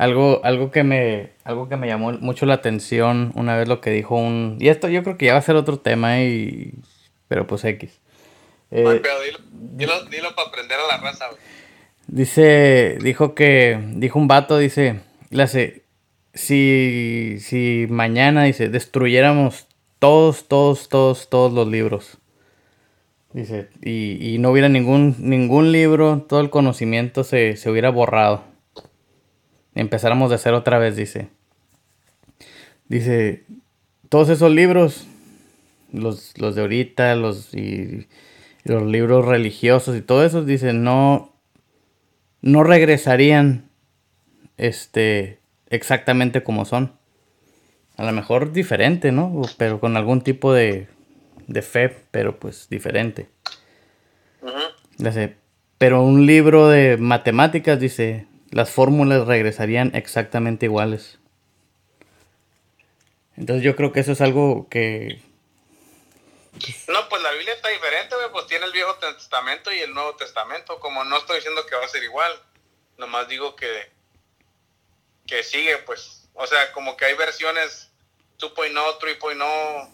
[0.00, 3.90] Algo, algo que me, algo que me llamó mucho la atención una vez lo que
[3.90, 6.72] dijo un, y esto yo creo que ya va a ser otro tema y,
[7.28, 8.00] pero pues X.
[8.70, 9.02] Eh,
[9.52, 11.26] dilo, dilo, para aprender a la raza.
[12.06, 15.00] Dice, dijo que, dijo un vato, dice,
[16.32, 19.66] si, si mañana, dice, destruyéramos
[19.98, 22.16] todos, todos, todos, todos los libros.
[23.34, 28.48] Dice, y, y no hubiera ningún, ningún libro, todo el conocimiento se, se hubiera borrado
[29.80, 31.28] empezáramos de hacer otra vez, dice.
[32.88, 33.44] Dice,
[34.08, 35.06] todos esos libros,
[35.92, 38.08] los, los de ahorita, los, y,
[38.64, 41.32] los libros religiosos y todo eso, dice, no,
[42.42, 43.70] no regresarían
[44.58, 45.38] este,
[45.68, 46.92] exactamente como son.
[47.96, 49.42] A lo mejor diferente, ¿no?
[49.56, 50.88] Pero con algún tipo de,
[51.46, 53.28] de fe, pero pues diferente.
[54.98, 55.36] dice,
[55.78, 61.18] pero un libro de matemáticas, dice, las fórmulas regresarían exactamente iguales.
[63.36, 65.22] Entonces yo creo que eso es algo que...
[66.88, 70.78] No, pues la Biblia está diferente, pues tiene el Viejo Testamento y el Nuevo Testamento,
[70.80, 72.32] como no estoy diciendo que va a ser igual,
[72.98, 73.90] nomás digo que,
[75.26, 77.90] que sigue, pues, o sea, como que hay versiones
[78.40, 79.90] no, y no,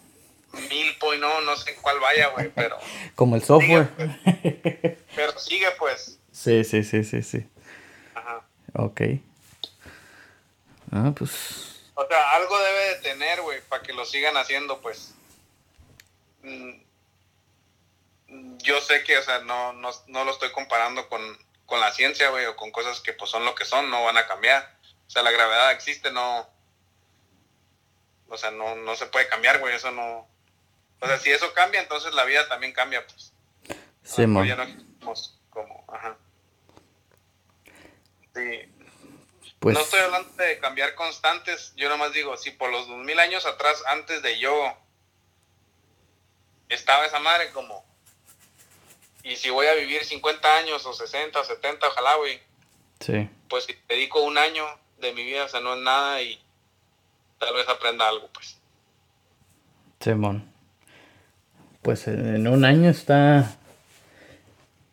[0.68, 2.78] mil no, no sé cuál vaya, güey, pero...
[3.14, 3.88] como el software.
[3.96, 4.96] Pues.
[5.14, 6.18] pero sigue, pues.
[6.36, 7.46] Sí, sí, sí, sí, sí.
[8.78, 9.00] Ok.
[10.92, 11.90] Ah, pues.
[11.94, 15.14] O sea, algo debe de tener, güey, para que lo sigan haciendo, pues.
[16.42, 16.72] Mm,
[18.58, 21.20] yo sé que, o sea, no, no, no lo estoy comparando con,
[21.64, 24.18] con la ciencia, güey, o con cosas que pues son lo que son, no van
[24.18, 24.76] a cambiar.
[25.06, 26.48] O sea, la gravedad existe, no.
[28.28, 30.28] O sea, no, no se puede cambiar, güey, eso no.
[31.00, 33.32] O sea, si eso cambia, entonces la vida también cambia, pues.
[34.02, 35.14] Sí, ah, ya no
[35.50, 36.16] como, ajá.
[39.58, 39.74] Pues...
[39.74, 43.46] No estoy hablando de cambiar constantes, yo nomás digo, si por los dos mil años
[43.46, 44.76] atrás, antes de yo,
[46.68, 47.84] estaba esa madre como,
[49.26, 52.40] y si voy a vivir 50 años o 60 o 70, ojalá, güey.
[53.00, 53.28] Sí.
[53.48, 54.64] Pues si dedico un año
[55.00, 56.40] de mi vida, o sea, no es nada y
[57.38, 58.56] tal vez aprenda algo, pues.
[60.00, 60.48] Simón.
[61.82, 63.56] Pues en un año está...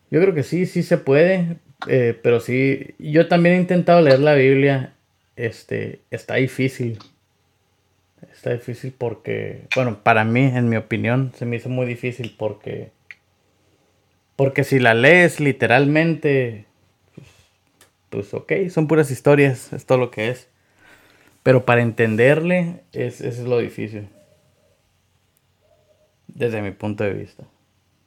[0.09, 4.19] Yo creo que sí, sí se puede, eh, pero sí, yo también he intentado leer
[4.19, 4.93] la Biblia.
[5.35, 6.99] Este, está difícil.
[8.31, 12.91] Está difícil porque, bueno, para mí, en mi opinión, se me hizo muy difícil porque,
[14.35, 16.65] porque si la lees literalmente,
[18.09, 20.49] pues, ok, son puras historias, es todo lo que es.
[21.43, 24.07] Pero para entenderle, es, es lo difícil.
[26.27, 27.43] Desde mi punto de vista.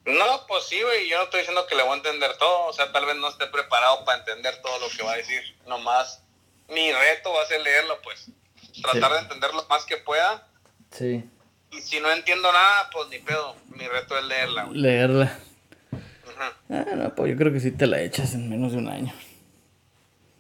[0.06, 2.72] No, pues sí, güey, yo no estoy diciendo que le voy a entender todo, o
[2.72, 6.22] sea, tal vez no esté preparado para entender todo lo que va a decir, nomás
[6.68, 8.28] mi reto va a ser leerlo, pues,
[8.82, 10.46] tratar de entender lo más que pueda.
[10.92, 11.28] Sí.
[11.72, 14.78] Y si no entiendo nada, pues ni pedo, mi reto es leerla, güey.
[14.78, 15.38] Leerla.
[16.70, 19.12] Ah, no, pues yo creo que sí te la echas en menos de un año.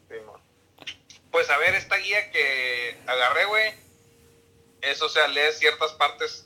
[0.08, 0.14] Sí,
[1.32, 3.74] pues a ver, esta guía que agarré, güey,
[4.82, 6.45] eso, o sea, lees ciertas partes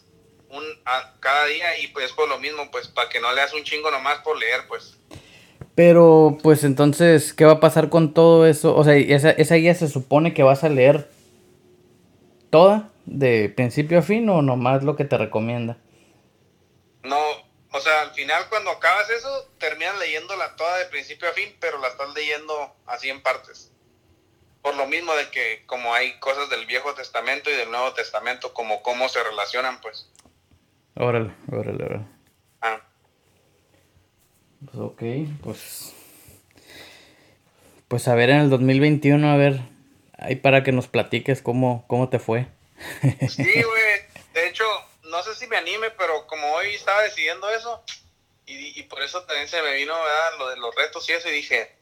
[0.50, 3.64] un, a, cada día y pues por lo mismo, pues para que no leas un
[3.64, 4.96] chingo nomás por leer, pues.
[5.74, 8.76] Pero, pues entonces, ¿qué va a pasar con todo eso?
[8.76, 11.08] O sea, esa, esa guía se supone que vas a leer
[12.50, 15.78] toda, de principio a fin, o nomás lo que te recomienda.
[17.02, 17.18] No,
[17.72, 21.78] o sea, al final cuando acabas eso, terminas leyéndola toda de principio a fin, pero
[21.78, 23.70] la estás leyendo así en partes.
[24.62, 28.52] Por lo mismo de que como hay cosas del Viejo Testamento y del Nuevo Testamento,
[28.52, 30.10] como cómo se relacionan, pues.
[30.94, 32.04] Órale, órale, órale.
[32.60, 32.80] Ah.
[34.64, 35.02] Pues ok,
[35.42, 35.94] pues.
[37.88, 39.60] Pues a ver en el 2021, a ver.
[40.18, 42.46] Ahí para que nos platiques cómo, cómo te fue.
[43.28, 44.10] Sí, güey.
[44.34, 44.64] De hecho,
[45.04, 47.82] no sé si me anime, pero como hoy estaba decidiendo eso,
[48.46, 50.38] y, por eso también se me vino ¿verdad?
[50.38, 51.72] lo de los retos y eso, y dije,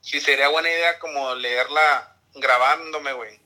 [0.00, 3.38] si sería buena idea como leerla grabándome, güey.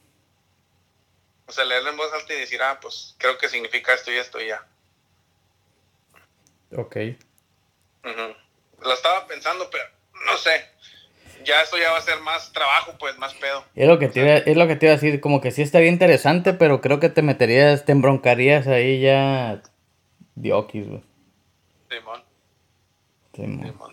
[1.46, 4.16] O sea, leerlo en voz alta y decir, ah, pues creo que significa esto y
[4.16, 4.66] esto y ya.
[6.76, 6.96] Ok.
[8.80, 9.84] Lo estaba pensando, pero
[10.26, 10.68] no sé.
[11.44, 13.64] Ya esto ya va a ser más trabajo, pues, más pedo.
[13.74, 15.62] Es lo que te iba, es lo que te iba a decir, como que sí
[15.62, 19.62] estaría interesante, pero creo que te meterías, te embroncarías ahí ya
[20.34, 21.02] diokis, güey.
[21.90, 22.24] Simón.
[23.34, 23.92] Simón.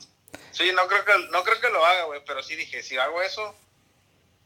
[0.51, 3.21] Sí, no creo que, no creo que lo haga, güey, pero sí dije, si hago
[3.21, 3.55] eso,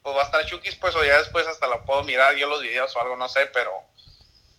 [0.02, 2.62] pues va a estar chukis, pues, o ya después hasta lo puedo mirar yo los
[2.62, 3.72] videos o algo, no sé, pero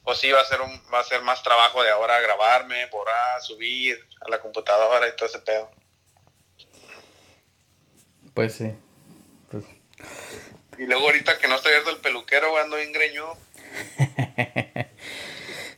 [0.06, 3.42] pues sí va a ser un, va a ser más trabajo de ahora grabarme, borrar,
[3.42, 5.68] subir a la computadora y todo ese pedo.
[8.32, 8.72] Pues sí.
[9.50, 9.64] Pues.
[10.78, 13.36] Y luego ahorita que no estoy viendo el peluquero, ando bien greñudo.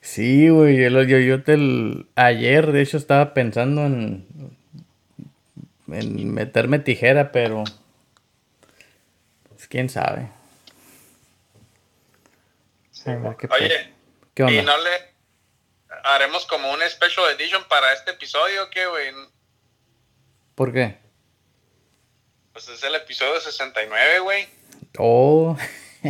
[0.02, 1.56] sí, güey, yo, yo, yo te
[2.14, 4.26] ayer de hecho estaba pensando en
[5.90, 7.64] en meterme tijera, pero
[9.48, 10.28] pues quién sabe.
[13.06, 13.97] Oye,
[14.38, 14.62] ¿qué onda?
[14.62, 14.90] ¿y no le
[16.04, 19.12] haremos como un special edition para este episodio qué, güey?
[20.54, 20.96] ¿Por qué?
[22.52, 24.46] Pues es el episodio 69, güey.
[24.96, 25.58] Oh.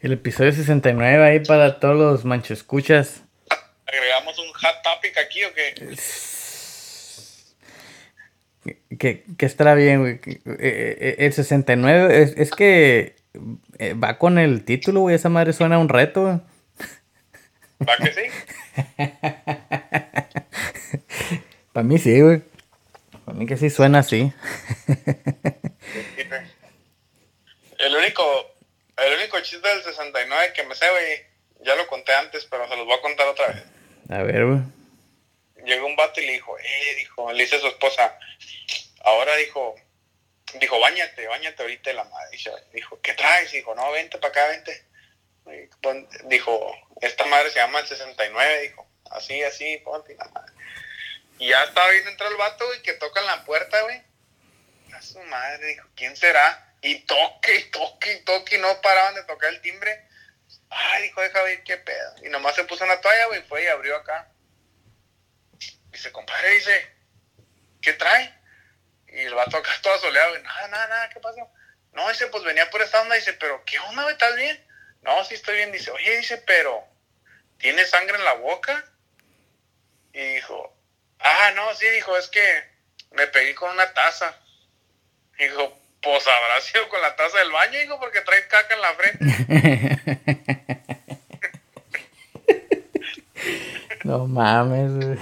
[0.00, 3.22] el episodio 69 ahí para todos los manchescuchas.
[3.86, 5.96] ¿Agregamos un hot topic aquí o qué?
[8.98, 10.20] que, que estará bien, güey.
[10.26, 13.21] Eh, eh, el 69, es, es que
[13.78, 15.16] eh, va con el título, güey.
[15.16, 16.40] Esa madre suena a un reto, güey.
[17.88, 18.22] ¿Va que sí?
[21.72, 22.42] Para mí sí, güey.
[23.24, 24.32] Para mí que sí suena así.
[27.78, 28.52] el único,
[28.96, 31.22] el único chiste del 69 que me sé, güey,
[31.64, 33.64] ya lo conté antes, pero se los voy a contar otra vez.
[34.10, 34.60] A ver, güey.
[35.64, 38.18] Llegó un vato y le dijo, eh, dijo, le dice a su esposa,
[39.04, 39.76] ahora dijo,
[40.54, 42.38] dijo, bañate, bañate ahorita la madre.
[42.72, 43.52] Dijo, ¿qué traes?
[43.52, 44.86] Dijo, no, vente para acá, vente.
[46.24, 50.52] Dijo, esta madre se llama el 69, dijo, así, así, ponte la madre.
[51.38, 54.02] Y ya estaba viendo entrar el vato, güey, que tocan la puerta, güey.
[54.94, 56.74] A su madre, dijo, ¿quién será?
[56.82, 60.06] Y toque, y toque, y toque, y no paraban de tocar el timbre.
[60.68, 62.14] Ay, dijo, deja ver qué pedo.
[62.24, 64.28] Y nomás se puso una toalla, güey, fue y abrió acá.
[65.90, 66.90] Dice, compadre, dice,
[67.80, 68.41] ¿qué trae?
[69.12, 71.46] Y el vato acá todo soleado, nada, nada, nada, ¿qué pasó?
[71.92, 74.14] No, dice, pues venía por esta onda, dice, pero ¿qué onda, güey?
[74.14, 74.66] ¿Estás bien?
[75.02, 76.82] No, sí estoy bien, dice, oye, dice, pero
[77.58, 78.84] ¿tiene sangre en la boca?
[80.14, 80.74] Y dijo,
[81.18, 82.64] ah, no, sí, dijo, es que
[83.10, 84.34] me pegué con una taza.
[85.38, 88.94] Dijo, pues habrá sido con la taza del baño, dijo, porque trae caca en la
[88.94, 89.24] frente.
[94.04, 95.18] no mames,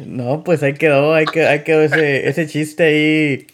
[0.00, 3.46] No, pues ahí quedó, ahí quedó, ahí quedó ese, ese chiste ahí,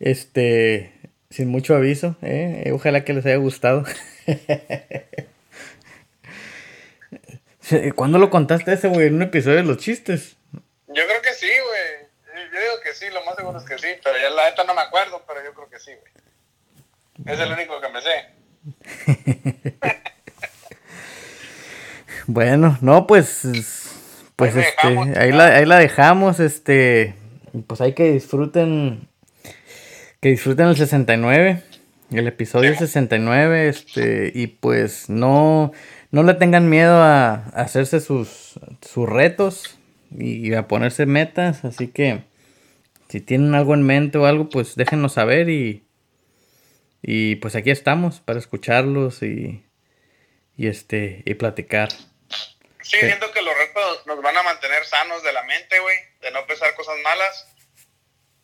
[0.00, 0.92] este,
[1.30, 2.70] sin mucho aviso, ¿eh?
[2.72, 3.84] Ojalá que les haya gustado.
[7.94, 9.06] ¿Cuándo lo contaste ese, güey?
[9.06, 10.36] ¿En un episodio de los chistes?
[10.52, 12.02] Yo creo que sí, güey.
[12.52, 14.74] Yo digo que sí, lo más seguro es que sí, pero ya la neta no
[14.74, 16.12] me acuerdo, pero yo creo que sí, güey.
[17.34, 18.26] Es el único que me sé.
[22.34, 23.42] Bueno, no, pues,
[24.36, 27.14] pues ahí este, ahí, la, ahí la dejamos, este,
[27.66, 29.06] pues hay que disfruten,
[30.18, 31.62] que disfruten el 69,
[32.10, 35.72] el episodio 69, este, y pues no,
[36.10, 39.78] no le tengan miedo a, hacerse sus, sus retos
[40.18, 42.22] y a ponerse metas, así que
[43.10, 45.84] si tienen algo en mente o algo, pues déjenos saber y,
[47.02, 49.66] y pues aquí estamos para escucharlos y,
[50.56, 51.90] y este, y platicar.
[52.82, 56.30] Sí, siento que los retos nos van a mantener sanos de la mente, güey, de
[56.30, 57.48] no pensar cosas malas.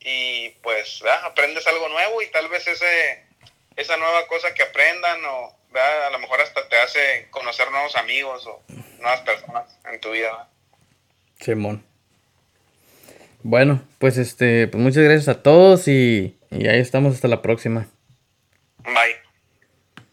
[0.01, 3.24] Y pues, aprendes algo nuevo y tal vez ese,
[3.76, 8.47] esa nueva cosa que aprendan o a lo mejor hasta te hace conocer nuevos amigos
[8.47, 8.62] o
[8.99, 10.49] nuevas personas en tu vida.
[11.41, 11.84] Simón.
[13.43, 17.86] Bueno, pues este, pues muchas gracias a todos y, y ahí estamos hasta la próxima.
[18.84, 19.28] Bye.